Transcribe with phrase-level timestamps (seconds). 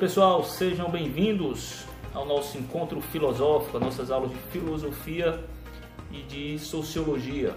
[0.00, 5.44] pessoal, sejam bem-vindos ao nosso encontro filosófico, nossas aulas de filosofia
[6.10, 7.54] e de sociologia.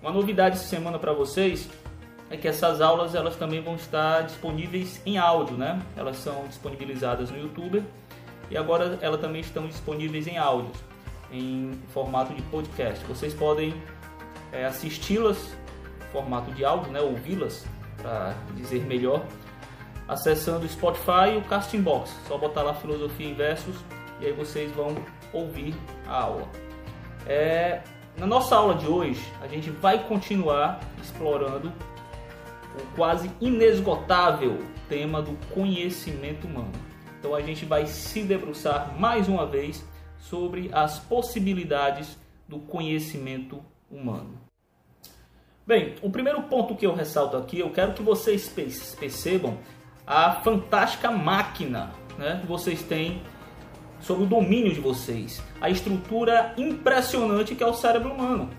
[0.00, 1.68] Uma novidade essa semana para vocês
[2.30, 5.82] é que essas aulas elas também vão estar disponíveis em áudio, né?
[5.94, 7.84] Elas são disponibilizadas no YouTube
[8.50, 10.72] e agora elas também estão disponíveis em áudio,
[11.30, 13.04] em formato de podcast.
[13.04, 13.74] Vocês podem
[14.50, 15.54] é, assisti-las
[16.10, 17.02] formato de áudio, né?
[17.02, 17.66] Ouvi-las,
[17.98, 19.26] para dizer melhor,
[20.08, 22.14] acessando o Spotify e o Casting Box.
[22.26, 23.76] Só botar lá Filosofia em Versos
[24.20, 24.94] e aí vocês vão
[25.32, 25.74] ouvir
[26.06, 26.48] a aula.
[27.26, 27.82] É,
[28.16, 31.72] na nossa aula de hoje, a gente vai continuar explorando
[32.78, 36.72] o quase inesgotável tema do conhecimento humano.
[37.18, 39.84] Então a gente vai se debruçar mais uma vez
[40.18, 42.16] sobre as possibilidades
[42.48, 44.40] do conhecimento humano.
[45.66, 48.52] Bem, o primeiro ponto que eu ressalto aqui, eu quero que vocês
[48.98, 49.58] percebam
[50.12, 53.22] a fantástica máquina né, que vocês têm
[53.98, 58.50] sobre o domínio de vocês, a estrutura impressionante que é o cérebro humano.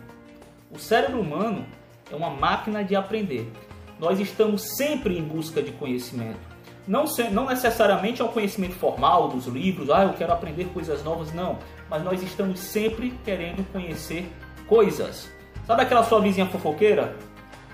[0.72, 1.64] O cérebro humano
[2.12, 3.52] é uma máquina de aprender.
[4.00, 6.40] Nós estamos sempre em busca de conhecimento.
[6.88, 11.32] Não, não necessariamente é um conhecimento formal dos livros, ah, eu quero aprender coisas novas,
[11.34, 11.60] não.
[11.88, 14.28] Mas nós estamos sempre querendo conhecer
[14.68, 15.30] coisas.
[15.68, 17.16] Sabe aquela sua vizinha fofoqueira?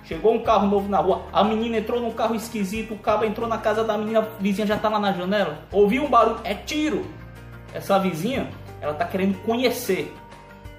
[0.09, 3.47] Chegou um carro novo na rua, a menina entrou num carro esquisito, o cabo entrou
[3.47, 5.59] na casa da menina, a vizinha já lá na janela.
[5.71, 7.05] Ouviu um barulho, é tiro.
[7.75, 8.49] Essa vizinha,
[8.81, 10.11] ela tá querendo conhecer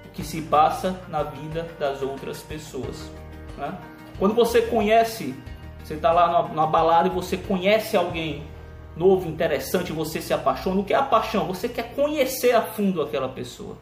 [0.05, 3.09] o que se passa na vida das outras pessoas.
[3.57, 3.73] Né?
[4.19, 5.33] Quando você conhece,
[5.81, 8.43] você tá lá numa, numa balada e você conhece alguém
[8.97, 10.81] novo, interessante, você se apaixona.
[10.81, 11.47] O que é a paixão?
[11.47, 13.77] Você quer conhecer a fundo aquela pessoa.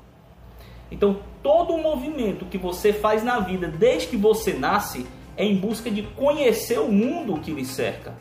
[0.91, 5.07] Então, todo o movimento que você faz na vida, desde que você nasce,
[5.39, 8.13] é em busca de conhecer o mundo que lhe cerca.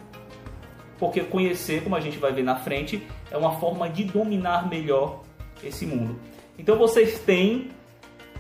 [1.00, 5.22] Porque conhecer, como a gente vai ver na frente, é uma forma de dominar melhor
[5.62, 6.16] esse mundo.
[6.56, 7.72] Então vocês têm,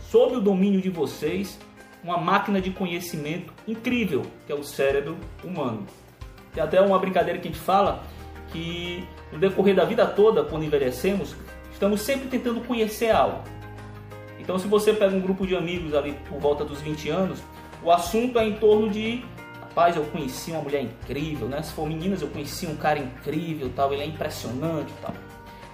[0.00, 1.58] sob o domínio de vocês,
[2.04, 5.84] uma máquina de conhecimento incrível, que é o cérebro humano.
[6.54, 8.04] Tem até uma brincadeira que a gente fala
[8.52, 11.34] que no decorrer da vida toda, quando envelhecemos,
[11.72, 13.42] estamos sempre tentando conhecer algo.
[14.38, 17.42] Então, se você pega um grupo de amigos ali por volta dos 20 anos,
[17.82, 19.24] o assunto é em torno de
[19.60, 21.62] rapaz, eu conheci uma mulher incrível, né?
[21.62, 25.14] Se for meninas, eu conheci um cara incrível, tal, ele é impressionante, tal.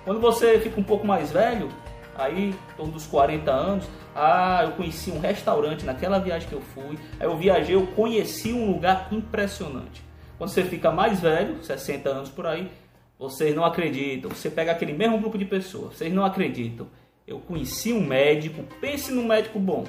[0.05, 1.71] Quando você fica um pouco mais velho,
[2.15, 6.61] aí, em torno dos 40 anos, ah, eu conheci um restaurante naquela viagem que eu
[6.61, 10.03] fui, aí eu viajei, eu conheci um lugar impressionante.
[10.37, 12.71] Quando você fica mais velho, 60 anos por aí,
[13.19, 14.31] vocês não acreditam.
[14.31, 16.89] Você pega aquele mesmo grupo de pessoas, vocês não acreditam.
[17.27, 19.85] Eu conheci um médico, pense num médico bom.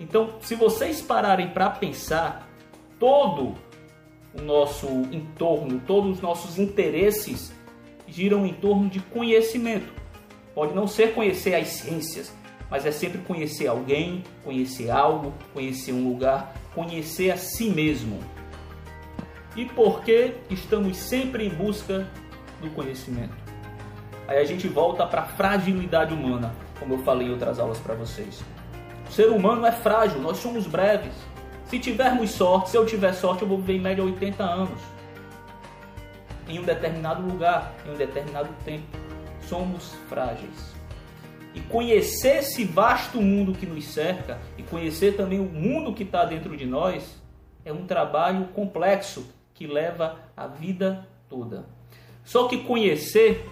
[0.00, 2.48] Então, se vocês pararem para pensar,
[2.98, 3.54] todo
[4.34, 7.52] o nosso entorno, todos os nossos interesses
[8.08, 9.92] giram em torno de conhecimento.
[10.54, 12.34] Pode não ser conhecer as ciências,
[12.70, 18.18] mas é sempre conhecer alguém, conhecer algo, conhecer um lugar, conhecer a si mesmo.
[19.54, 22.08] E por que estamos sempre em busca
[22.60, 23.34] do conhecimento?
[24.26, 27.94] Aí a gente volta para a fragilidade humana, como eu falei em outras aulas para
[27.94, 28.42] vocês.
[29.10, 31.12] O ser humano é frágil, nós somos breves.
[31.64, 34.80] Se tivermos sorte, se eu tiver sorte, eu vou viver em média 80 anos.
[36.48, 38.86] Em um determinado lugar, em um determinado tempo.
[39.48, 40.76] Somos frágeis.
[41.52, 46.24] E conhecer esse vasto mundo que nos cerca e conhecer também o mundo que está
[46.24, 47.20] dentro de nós
[47.64, 51.66] é um trabalho complexo que leva a vida toda.
[52.22, 53.44] Só que conhecer,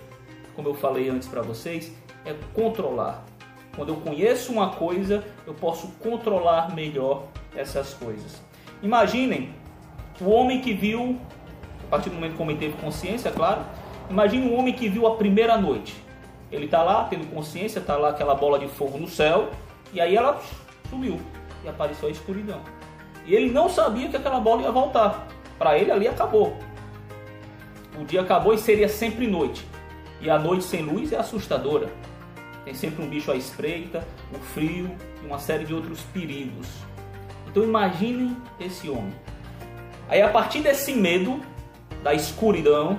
[0.54, 1.92] como eu falei antes para vocês,
[2.24, 3.24] é controlar.
[3.78, 8.42] Quando eu conheço uma coisa, eu posso controlar melhor essas coisas.
[8.82, 9.54] Imaginem
[10.20, 11.16] o homem que viu,
[11.86, 13.60] a partir do momento que o homem teve consciência, claro.
[14.10, 15.94] Imagine um homem que viu a primeira noite.
[16.50, 19.50] Ele está lá, tendo consciência, está lá aquela bola de fogo no céu,
[19.92, 20.42] e aí ela
[20.90, 21.20] sumiu
[21.64, 22.60] e apareceu a escuridão.
[23.24, 25.28] E ele não sabia que aquela bola ia voltar.
[25.56, 26.56] Para ele ali acabou.
[27.96, 29.64] O dia acabou e seria sempre noite.
[30.20, 31.88] E a noite sem luz é assustadora.
[32.68, 36.68] Tem sempre um bicho à espreita, o frio e uma série de outros perigos.
[37.46, 39.14] Então imaginem esse homem.
[40.06, 41.40] Aí a partir desse medo
[42.02, 42.98] da escuridão,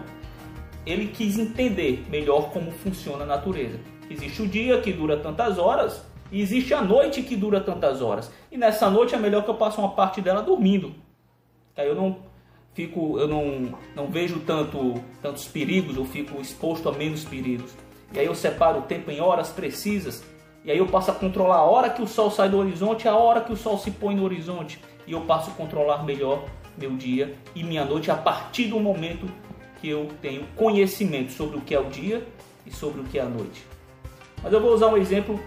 [0.88, 3.80] ele quis entender melhor como funciona a natureza.
[4.10, 8.31] Existe o dia que dura tantas horas e existe a noite que dura tantas horas.
[8.51, 10.95] E nessa noite é melhor que eu passe uma parte dela dormindo.
[11.77, 12.24] Aí eu não
[12.74, 17.71] fico, eu não, não vejo tanto, tantos perigos, eu fico exposto a menos perigos.
[18.13, 20.23] E aí eu separo o tempo em horas precisas.
[20.63, 23.15] E aí eu passo a controlar a hora que o sol sai do horizonte a
[23.15, 24.81] hora que o sol se põe no horizonte.
[25.07, 26.45] E eu passo a controlar melhor
[26.77, 29.25] meu dia e minha noite a partir do momento
[29.81, 32.25] que eu tenho conhecimento sobre o que é o dia
[32.65, 33.65] e sobre o que é a noite.
[34.44, 35.39] Mas eu vou usar um exemplo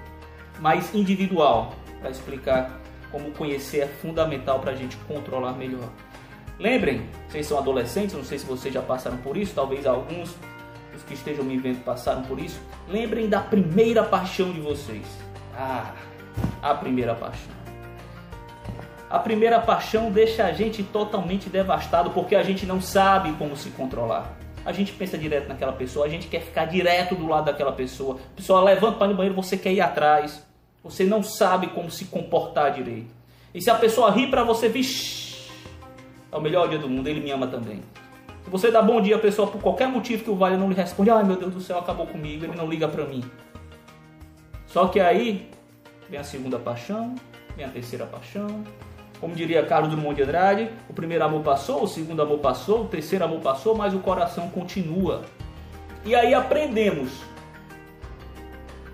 [0.61, 2.81] mais individual para explicar
[3.11, 5.89] como conhecer é fundamental para a gente controlar melhor.
[6.59, 10.35] Lembrem, vocês são adolescentes, não sei se vocês já passaram por isso, talvez alguns
[11.03, 12.61] os que estejam me vendo passaram por isso.
[12.89, 15.05] Lembrem da primeira paixão de vocês.
[15.55, 15.93] Ah,
[16.63, 17.53] a primeira paixão.
[19.11, 23.69] A primeira paixão deixa a gente totalmente devastado porque a gente não sabe como se
[23.71, 24.39] controlar.
[24.65, 28.17] A gente pensa direto naquela pessoa, a gente quer ficar direto do lado daquela pessoa.
[28.33, 30.47] A pessoa levanta para ir no banheiro, você quer ir atrás.
[30.83, 33.11] Você não sabe como se comportar direito.
[33.53, 35.51] E se a pessoa ri para você, vixi,
[36.31, 37.83] é o melhor dia do mundo, ele me ama também.
[38.45, 40.75] Se você dá bom dia à pessoa por qualquer motivo que o vale não lhe
[40.75, 43.25] responde, ai meu Deus do céu, acabou comigo, ele não liga para mim.
[44.67, 45.51] Só que aí
[46.09, 47.15] vem a segunda paixão,
[47.57, 48.65] vem a terceira paixão.
[49.21, 52.89] Como diria Carlos Drummond de Andrade, o primeiro amor passou, o segundo amor passou, o
[52.89, 55.23] terceiro amor passou, mas o coração continua.
[56.05, 57.23] E aí aprendemos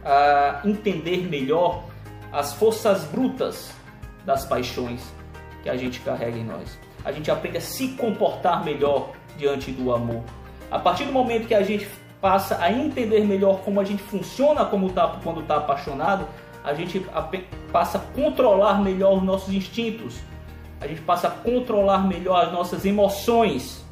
[0.04, 1.84] a entender melhor
[2.30, 3.72] as forças brutas
[4.24, 5.02] das paixões
[5.62, 6.78] que a gente carrega em nós.
[7.04, 10.23] A gente aprende a se comportar melhor diante do amor.
[10.70, 11.88] A partir do momento que a gente
[12.20, 16.26] passa a entender melhor como a gente funciona como tá, quando está apaixonado,
[16.64, 17.00] a gente
[17.73, 20.17] passa a controlar melhor os nossos instintos,
[20.81, 23.85] a gente passa a controlar melhor as nossas emoções,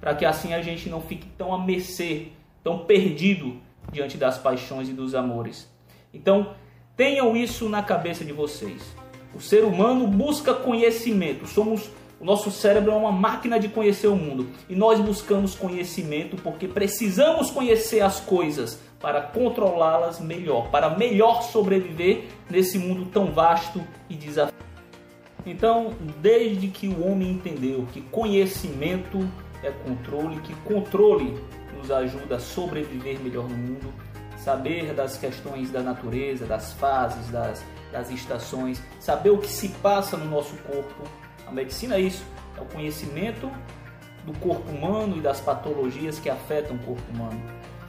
[0.00, 2.28] para que assim a gente não fique tão a mercê,
[2.62, 3.56] tão perdido
[3.90, 5.72] diante das paixões e dos amores.
[6.12, 6.54] Então,
[6.96, 8.82] tenham isso na cabeça de vocês.
[9.34, 11.46] O ser humano busca conhecimento.
[11.46, 16.36] Somos o nosso cérebro é uma máquina de conhecer o mundo e nós buscamos conhecimento
[16.36, 23.80] porque precisamos conhecer as coisas para controlá-las melhor, para melhor sobreviver nesse mundo tão vasto
[24.10, 24.58] e desafiador.
[25.46, 29.18] Então, desde que o homem entendeu que conhecimento
[29.62, 31.38] é controle, que controle
[31.76, 33.94] nos ajuda a sobreviver melhor no mundo,
[34.36, 40.16] saber das questões da natureza, das fases, das, das estações, saber o que se passa
[40.16, 41.04] no nosso corpo,
[41.48, 42.22] a medicina é isso,
[42.56, 43.50] é o conhecimento
[44.24, 47.40] do corpo humano e das patologias que afetam o corpo humano.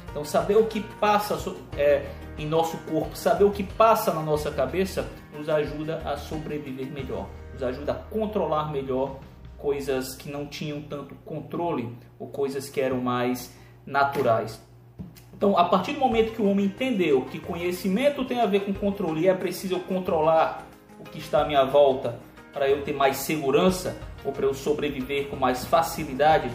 [0.10, 1.38] Então, saber o que passa
[1.78, 2.06] é,
[2.38, 5.08] em nosso corpo, saber o que passa na nossa cabeça,
[5.38, 9.20] nos ajuda a sobreviver melhor, nos ajuda a controlar melhor
[9.58, 13.54] coisas que não tinham tanto controle ou coisas que eram mais
[13.86, 14.62] naturais.
[15.36, 18.74] Então, a partir do momento que o homem entendeu que conhecimento tem a ver com
[18.74, 20.66] controle e é preciso eu controlar
[21.00, 22.20] o que está à minha volta
[22.54, 26.50] para eu ter mais segurança ou para eu sobreviver com mais facilidade,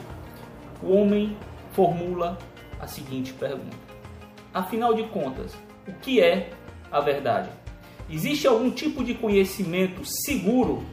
[0.82, 1.36] o homem
[1.72, 2.38] formula
[2.80, 3.76] a seguinte pergunta:
[4.52, 5.54] Afinal de contas,
[5.86, 6.50] o que é
[6.90, 7.48] a verdade?
[8.08, 10.84] Existe algum tipo de conhecimento seguro?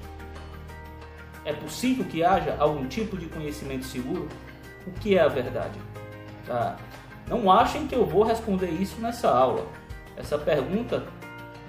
[1.43, 4.29] É possível que haja algum tipo de conhecimento seguro?
[4.87, 5.77] O que é a verdade?
[6.45, 6.77] Tá?
[7.27, 9.65] Não achem que eu vou responder isso nessa aula.
[10.15, 11.05] Essa pergunta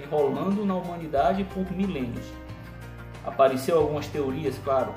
[0.03, 2.25] enrolando na humanidade por milênios
[3.25, 4.93] apareceu algumas teorias, claro.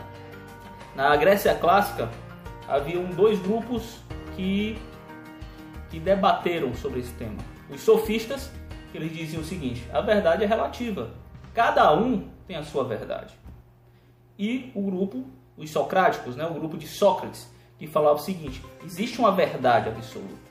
[0.96, 2.10] Na Grécia clássica,
[2.68, 4.00] haviam dois grupos
[4.36, 4.78] que,
[5.90, 7.38] que debateram sobre esse tema.
[7.70, 8.52] Os sofistas,
[8.92, 11.12] que eles diziam o seguinte: a verdade é relativa,
[11.54, 13.34] cada um tem a sua verdade.
[14.38, 15.26] E o grupo,
[15.58, 20.46] os socráticos, né, o grupo de Sócrates, que falava o seguinte: existe uma verdade absoluta.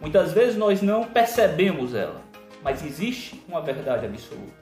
[0.00, 2.20] Muitas vezes nós não percebemos ela,
[2.62, 4.57] mas existe uma verdade absoluta.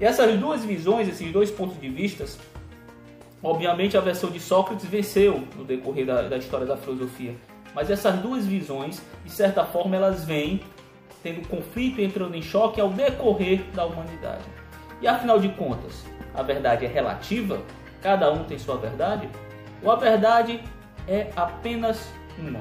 [0.00, 2.24] E essas duas visões, esses dois pontos de vista,
[3.42, 7.36] obviamente a versão de Sócrates venceu no decorrer da, da história da filosofia.
[7.74, 10.62] Mas essas duas visões, de certa forma, elas vêm
[11.22, 14.44] tendo conflito, entrando em choque ao decorrer da humanidade.
[15.02, 16.02] E afinal de contas,
[16.34, 17.60] a verdade é relativa?
[18.02, 19.28] Cada um tem sua verdade?
[19.82, 20.62] Ou a verdade
[21.06, 22.60] é apenas uma?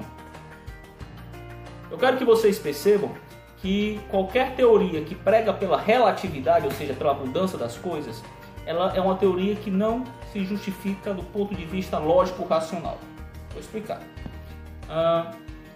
[1.90, 3.14] Eu quero que vocês percebam
[3.62, 8.24] que qualquer teoria que prega pela relatividade, ou seja, pela mudança das coisas,
[8.66, 12.98] ela é uma teoria que não se justifica do ponto de vista lógico-racional.
[13.52, 14.02] Vou explicar.
[14.88, 15.32] Ah,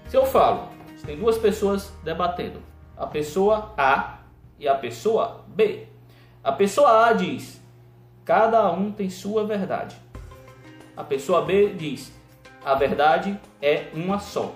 [0.08, 2.62] se eu falo, se tem duas pessoas debatendo,
[2.96, 4.20] a pessoa A
[4.60, 5.88] e a pessoa B.
[6.44, 7.62] A pessoa A diz:
[8.24, 9.96] cada um tem sua verdade.
[10.96, 12.14] A pessoa B diz:
[12.64, 14.54] a verdade é uma só.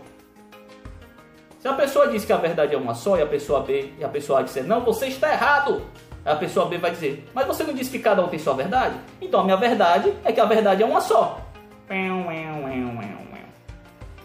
[1.59, 4.03] Se a pessoa diz que a verdade é uma só e a pessoa B e
[4.03, 5.81] a pessoa A disser não, você está errado,
[6.23, 8.95] a pessoa B vai dizer, mas você não disse que cada um tem sua verdade?
[9.19, 11.41] Então a minha verdade é que a verdade é uma só.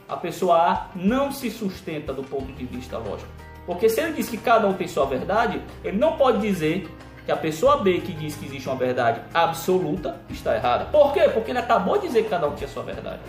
[0.07, 3.31] A pessoa A não se sustenta do ponto de vista lógico.
[3.65, 6.87] Porque se ele diz que cada um tem sua verdade, ele não pode dizer
[7.25, 10.87] que a pessoa B que diz que existe uma verdade absoluta está errada.
[10.87, 11.31] Por quê?
[11.33, 13.21] Porque ele acabou de dizer que cada um tinha sua verdade.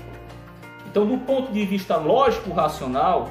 [0.88, 3.29] Então, do ponto de vista lógico-racional,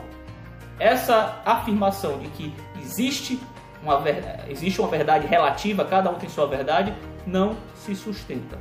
[0.82, 3.38] essa afirmação de que existe
[3.80, 4.02] uma,
[4.48, 6.92] existe uma verdade relativa, cada um tem sua verdade,
[7.24, 8.58] não se sustenta.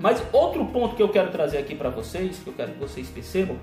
[0.00, 3.06] Mas outro ponto que eu quero trazer aqui para vocês, que eu quero que vocês
[3.08, 3.58] percebam,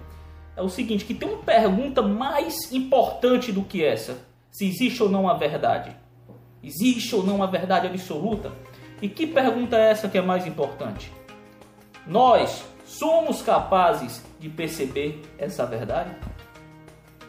[0.56, 4.18] é o seguinte, que tem uma pergunta mais importante do que essa.
[4.52, 5.96] Se existe ou não a verdade.
[6.62, 8.52] Existe ou não a verdade absoluta?
[9.02, 11.12] E que pergunta é essa que é mais importante?
[12.06, 16.12] Nós somos capazes de perceber essa verdade?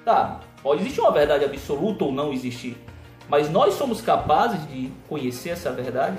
[0.05, 2.77] Tá, pode existir uma verdade absoluta ou não existir,
[3.29, 6.19] mas nós somos capazes de conhecer essa verdade?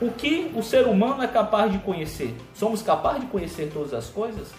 [0.00, 2.34] O que o ser humano é capaz de conhecer?
[2.54, 4.50] Somos capazes de conhecer todas as coisas?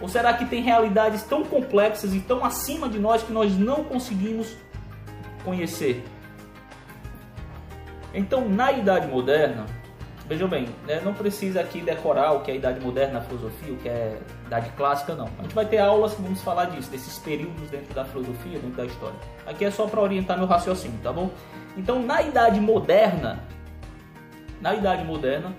[0.00, 3.82] Ou será que tem realidades tão complexas e tão acima de nós que nós não
[3.82, 4.54] conseguimos
[5.44, 6.04] conhecer?
[8.14, 9.66] Então, na Idade Moderna,
[10.28, 13.72] vejam bem, né, não precisa aqui decorar o que é a Idade Moderna na filosofia,
[13.72, 15.28] o que é Idade Clássica, não.
[15.38, 18.76] A gente vai ter aulas que vamos falar disso, desses períodos dentro da filosofia, dentro
[18.76, 19.16] da história.
[19.46, 21.30] Aqui é só para orientar meu raciocínio, tá bom?
[21.78, 23.42] Então, na Idade Moderna,
[24.60, 25.54] na Idade Moderna,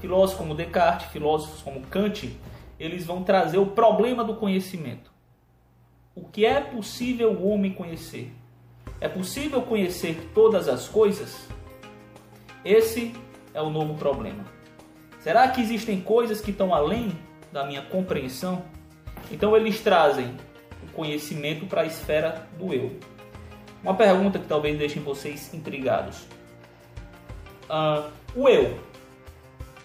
[0.00, 2.34] filósofos como Descartes, filósofos como Kant,
[2.80, 5.12] eles vão trazer o problema do conhecimento.
[6.14, 8.32] O que é possível o homem conhecer?
[9.00, 11.46] É possível conhecer todas as coisas?
[12.64, 13.12] Esse
[13.54, 14.44] é o novo problema.
[15.20, 17.16] Será que existem coisas que estão além
[17.50, 18.64] da minha compreensão?
[19.30, 20.36] Então eles trazem
[20.82, 22.98] o conhecimento para a esfera do eu.
[23.82, 26.26] Uma pergunta que talvez deixe vocês intrigados.
[27.70, 28.78] Uh, o eu.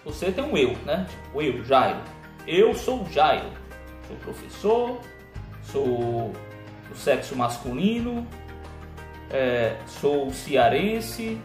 [0.04, 1.06] Você tem um eu, né?
[1.32, 2.00] O eu, Jairo.
[2.46, 3.50] Eu sou Jairo.
[4.06, 5.00] Sou professor,
[5.62, 6.32] sou
[6.88, 8.26] do sexo masculino,
[9.30, 11.40] é, sou cearense,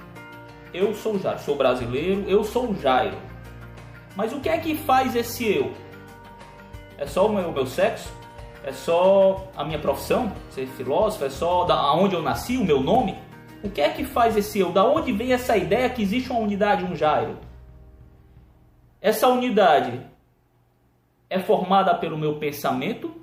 [0.75, 3.17] eu sou Jairo, sou brasileiro, eu sou Jairo.
[4.15, 5.72] Mas o que é que faz esse eu?
[6.98, 8.12] É só o meu, o meu sexo?
[8.63, 11.25] É só a minha profissão, ser filósofo?
[11.25, 13.17] É só da onde eu nasci, o meu nome?
[13.63, 14.72] O que é que faz esse eu?
[14.72, 17.38] Da onde vem essa ideia que existe uma unidade, um Jairo?
[19.01, 20.01] Essa unidade
[21.29, 23.13] é formada pelo meu pensamento?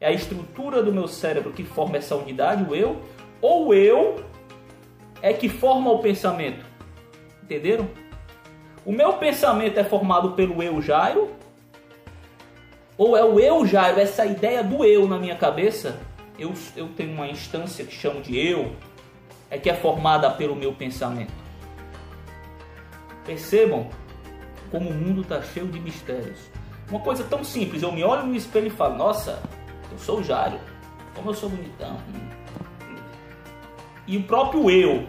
[0.00, 3.02] É a estrutura do meu cérebro que forma essa unidade, o eu?
[3.40, 4.24] Ou eu
[5.20, 6.69] é que forma o pensamento?
[7.50, 7.90] Entenderam?
[8.86, 11.32] O meu pensamento é formado pelo eu Jairo?
[12.96, 15.98] Ou é o eu Jairo, essa ideia do eu na minha cabeça?
[16.38, 18.76] Eu, eu tenho uma instância que chamo de eu,
[19.50, 21.32] é que é formada pelo meu pensamento.
[23.26, 23.90] Percebam
[24.70, 26.38] como o mundo está cheio de mistérios.
[26.88, 29.42] Uma coisa tão simples, eu me olho no espelho e falo, nossa,
[29.90, 30.60] eu sou o Jairo,
[31.16, 32.00] como eu sou bonitão.
[34.06, 35.04] E o próprio eu,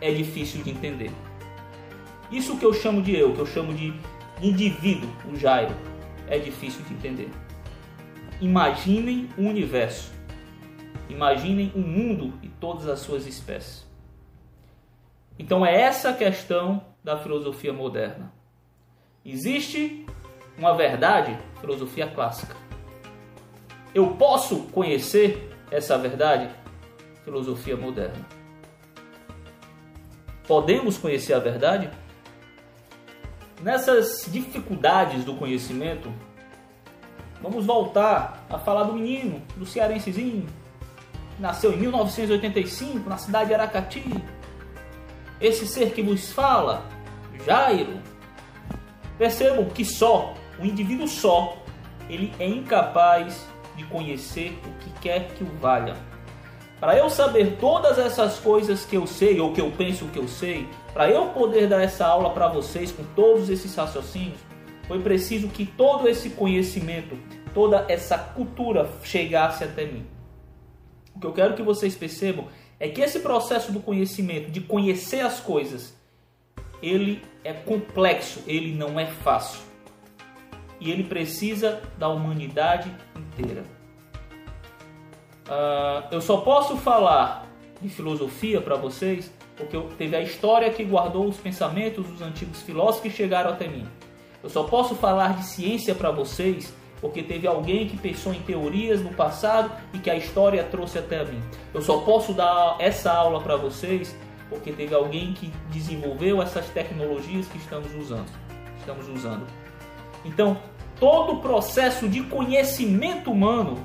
[0.00, 1.10] é difícil de entender.
[2.30, 3.94] Isso que eu chamo de eu, que eu chamo de
[4.42, 5.74] indivíduo, o Jairo,
[6.26, 7.30] é difícil de entender.
[8.40, 10.12] Imaginem o universo.
[11.08, 13.86] Imaginem o mundo e todas as suas espécies.
[15.38, 18.32] Então é essa a questão da filosofia moderna.
[19.24, 20.06] Existe
[20.56, 22.56] uma verdade, filosofia clássica.
[23.94, 26.48] Eu posso conhecer essa verdade,
[27.24, 28.43] filosofia moderna.
[30.46, 31.90] Podemos conhecer a verdade?
[33.62, 36.12] Nessas dificuldades do conhecimento,
[37.40, 40.46] vamos voltar a falar do menino, do cearensezinho,
[41.34, 44.04] que nasceu em 1985 na cidade de Aracati.
[45.40, 46.84] Esse ser que vos fala,
[47.46, 48.00] Jairo.
[49.16, 51.56] Percebam que só, o indivíduo só,
[52.08, 53.46] ele é incapaz
[53.76, 55.96] de conhecer o que quer que o valha.
[56.84, 60.28] Para eu saber todas essas coisas que eu sei ou que eu penso que eu
[60.28, 64.38] sei, para eu poder dar essa aula para vocês com todos esses raciocínios,
[64.86, 67.16] foi preciso que todo esse conhecimento,
[67.54, 70.04] toda essa cultura chegasse até mim.
[71.16, 72.48] O que eu quero que vocês percebam
[72.78, 75.98] é que esse processo do conhecimento, de conhecer as coisas,
[76.82, 79.62] ele é complexo, ele não é fácil.
[80.78, 83.62] E ele precisa da humanidade inteira.
[85.46, 87.46] Uh, eu só posso falar
[87.80, 93.02] de filosofia para vocês porque teve a história que guardou os pensamentos dos antigos filósofos
[93.02, 93.86] que chegaram até mim.
[94.42, 99.02] Eu só posso falar de ciência para vocês porque teve alguém que pensou em teorias
[99.02, 101.42] no passado e que a história trouxe até mim.
[101.72, 104.16] Eu só posso dar essa aula para vocês
[104.48, 108.30] porque teve alguém que desenvolveu essas tecnologias que estamos usando.
[108.78, 109.46] Estamos usando.
[110.24, 110.56] Então,
[110.98, 113.78] todo o processo de conhecimento humano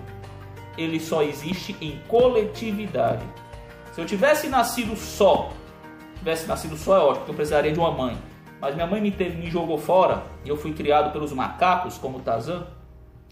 [0.81, 3.25] ele só existe em coletividade.
[3.91, 5.51] Se eu tivesse nascido só,
[6.17, 8.17] tivesse nascido só é ótimo, porque eu precisaria de uma mãe.
[8.61, 12.19] Mas minha mãe me teve, me jogou fora e eu fui criado pelos macacos como
[12.19, 12.67] Tarzan.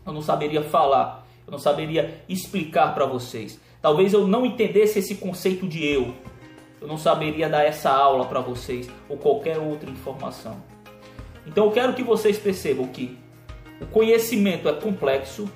[0.05, 3.59] eu não saberia falar, eu não saberia explicar para vocês.
[3.81, 6.13] Talvez eu não entendesse esse conceito de eu.
[6.79, 10.57] Eu não saberia dar essa aula para vocês ou qualquer outra informação.
[11.45, 13.17] Então eu quero que vocês percebam que
[13.81, 15.49] o conhecimento é complexo,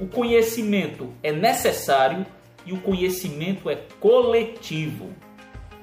[0.00, 2.24] o conhecimento é necessário
[2.64, 5.10] e o conhecimento é coletivo.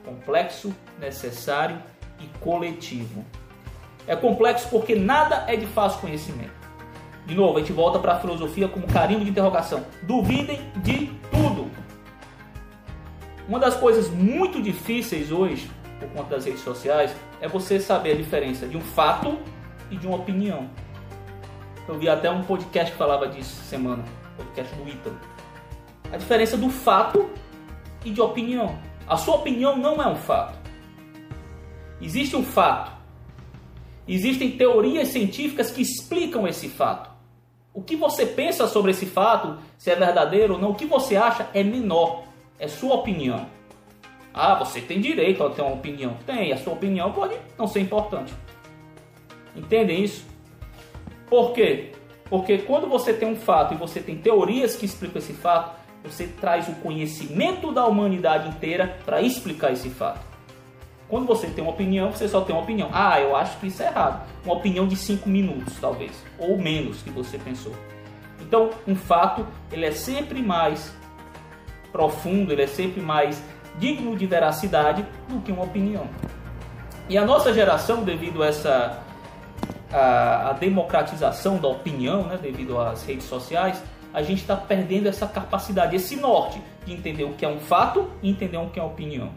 [0.03, 1.77] Complexo, necessário
[2.19, 3.24] e coletivo.
[4.07, 6.57] É complexo porque nada é de fácil conhecimento.
[7.27, 9.86] De novo, a gente volta para a filosofia como carinho de interrogação.
[10.01, 11.69] Duvidem de tudo.
[13.47, 15.69] Uma das coisas muito difíceis hoje,
[16.00, 19.38] por conta das redes sociais, é você saber a diferença de um fato
[19.91, 20.69] e de uma opinião.
[21.88, 24.03] Eu vi até um podcast que falava disso semana,
[24.36, 25.17] podcast do Ítalo.
[26.12, 27.29] A diferença do fato
[28.03, 28.77] e de opinião.
[29.08, 30.60] A sua opinião não é um fato.
[32.01, 32.91] Existe um fato.
[34.06, 37.10] Existem teorias científicas que explicam esse fato.
[37.74, 41.15] O que você pensa sobre esse fato, se é verdadeiro ou não, o que você
[41.15, 42.24] acha é menor.
[42.60, 43.48] É sua opinião.
[44.34, 46.17] Ah, você tem direito a ter uma opinião.
[46.25, 48.34] Tem, a sua opinião pode não ser importante.
[49.56, 50.25] Entendem isso?
[51.29, 51.91] Por quê?
[52.29, 56.27] Porque quando você tem um fato e você tem teorias que explicam esse fato, você
[56.27, 60.25] traz o conhecimento da humanidade inteira para explicar esse fato.
[61.07, 62.89] Quando você tem uma opinião, você só tem uma opinião.
[62.91, 64.27] Ah, eu acho que isso é errado.
[64.43, 67.74] Uma opinião de 5 minutos, talvez, ou menos que você pensou.
[68.41, 70.93] Então, um fato, ele é sempre mais
[71.91, 73.41] profundo, ele é sempre mais
[73.79, 76.07] digno de veracidade do que uma opinião.
[77.10, 79.01] E a nossa geração, devido a essa
[79.91, 83.82] a, a democratização da opinião, né, devido às redes sociais,
[84.13, 88.10] a gente está perdendo essa capacidade, esse norte de entender o que é um fato
[88.22, 89.32] e entender o que é opinião.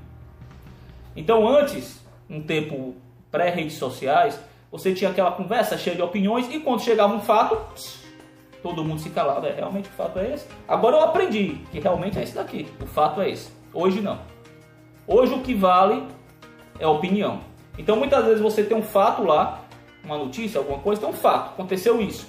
[1.14, 2.95] Então, antes, um tempo
[3.30, 4.40] pré-redes sociais,
[4.71, 7.59] você tinha aquela conversa cheia de opiniões e quando chegava um fato,
[8.62, 9.48] todo mundo se calava.
[9.48, 10.46] É, realmente o fato é esse?
[10.68, 12.68] Agora eu aprendi que realmente é esse daqui.
[12.81, 13.51] O fato é esse.
[13.74, 14.18] Hoje não.
[15.07, 16.07] Hoje o que vale
[16.79, 17.40] é a opinião.
[17.77, 19.64] Então muitas vezes você tem um fato lá
[20.04, 22.28] uma notícia, alguma coisa, tem um fato, aconteceu isso.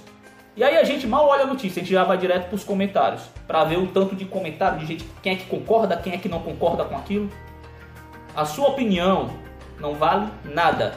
[0.54, 2.64] E aí a gente mal olha a notícia, a gente já vai direto para os
[2.64, 6.18] comentários, para ver o tanto de comentário de gente, quem é que concorda, quem é
[6.18, 7.30] que não concorda com aquilo.
[8.36, 9.30] A sua opinião
[9.78, 10.94] não vale nada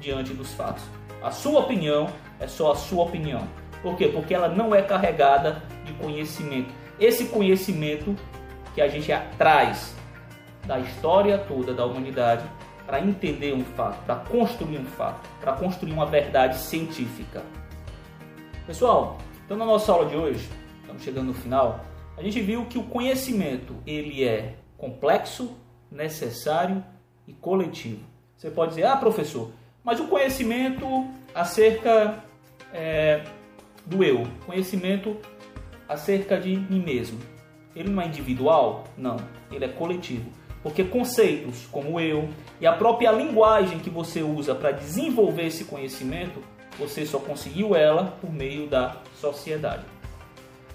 [0.00, 0.82] diante dos fatos.
[1.22, 2.08] A sua opinião
[2.40, 3.46] é só a sua opinião.
[3.82, 4.08] Por quê?
[4.08, 6.72] Porque ela não é carregada de conhecimento.
[6.98, 8.16] Esse conhecimento
[8.74, 9.94] que a gente traz
[10.66, 12.44] da história toda da humanidade
[12.86, 17.42] para entender um fato, para construir um fato, para construir uma verdade científica.
[18.66, 20.48] Pessoal, então na nossa aula de hoje,
[20.80, 21.84] estamos chegando no final,
[22.16, 25.56] a gente viu que o conhecimento ele é complexo,
[25.90, 26.84] necessário
[27.26, 28.04] e coletivo.
[28.36, 29.50] Você pode dizer, ah professor,
[29.82, 32.22] mas o conhecimento acerca
[32.72, 33.24] é,
[33.86, 35.16] do eu, conhecimento
[35.88, 37.18] acerca de mim mesmo,
[37.74, 38.84] ele não é individual?
[38.96, 39.16] Não,
[39.50, 40.30] ele é coletivo.
[40.64, 46.42] Porque conceitos como eu e a própria linguagem que você usa para desenvolver esse conhecimento,
[46.78, 49.84] você só conseguiu ela por meio da sociedade.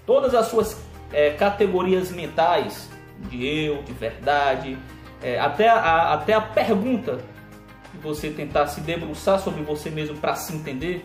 [0.06, 0.80] Todas as suas
[1.12, 2.88] é, categorias mentais,
[3.30, 4.78] de eu, de verdade,
[5.23, 7.17] é, até, a, até a pergunta
[7.91, 11.04] de você tentar se debruçar sobre você mesmo para se entender,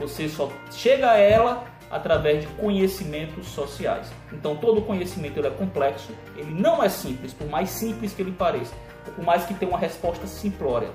[0.00, 4.10] você só chega a ela através de conhecimentos sociais.
[4.32, 8.74] Então todo conhecimento é complexo, ele não é simples, por mais simples que ele pareça,
[9.04, 10.90] por mais que tenha uma resposta simplória.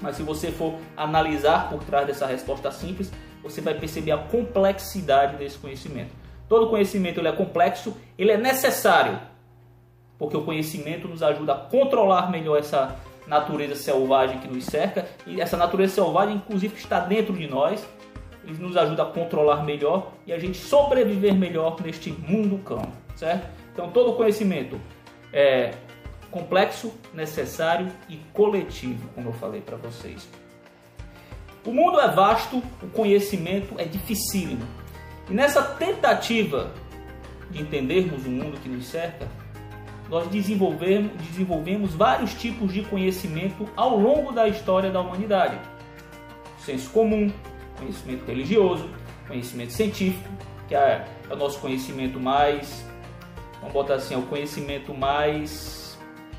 [0.00, 3.10] Mas se você for analisar por trás dessa resposta simples,
[3.42, 6.10] você vai perceber a complexidade desse conhecimento.
[6.48, 9.18] Todo conhecimento ele é complexo, ele é necessário,
[10.18, 15.40] porque o conhecimento nos ajuda a controlar melhor essa natureza selvagem que nos cerca, e
[15.40, 17.86] essa natureza selvagem, inclusive, está dentro de nós,
[18.46, 23.48] ele nos ajuda a controlar melhor e a gente sobreviver melhor neste mundo cão, certo?
[23.72, 24.80] Então todo conhecimento
[25.32, 25.72] é
[26.30, 30.28] complexo, necessário e coletivo, como eu falei para vocês.
[31.64, 34.66] O mundo é vasto, o conhecimento é dificílimo.
[35.30, 36.70] E nessa tentativa
[37.50, 39.26] de entendermos o mundo que nos cerca,
[40.10, 45.58] nós desenvolvemos, desenvolvemos vários tipos de conhecimento ao longo da história da humanidade.
[46.58, 47.32] senso comum,
[47.78, 48.88] conhecimento religioso,
[49.26, 50.28] conhecimento científico,
[50.68, 52.84] que é, é o nosso conhecimento mais,
[53.60, 55.98] vamos botar assim, é o conhecimento mais,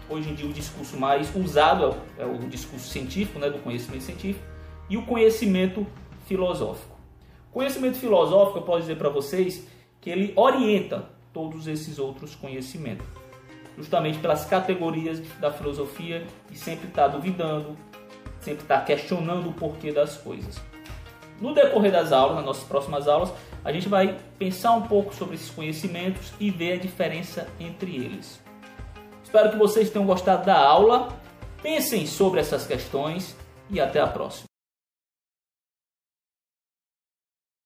[0.10, 3.60] hoje em dia o discurso mais usado é o, é o discurso científico, né, do
[3.60, 4.46] conhecimento científico,
[4.90, 5.86] e o conhecimento
[6.26, 6.96] filosófico.
[7.52, 9.68] Conhecimento filosófico, eu posso dizer para vocês
[10.02, 13.06] que ele orienta todos esses outros conhecimentos,
[13.78, 17.76] justamente pelas categorias da filosofia e sempre está duvidando,
[18.40, 20.62] sempre está questionando o porquê das coisas.
[21.40, 23.32] No decorrer das aulas, nas nossas próximas aulas,
[23.64, 28.42] a gente vai pensar um pouco sobre esses conhecimentos e ver a diferença entre eles.
[29.24, 31.10] Espero que vocês tenham gostado da aula.
[31.62, 33.36] Pensem sobre essas questões
[33.70, 34.55] e até a próxima.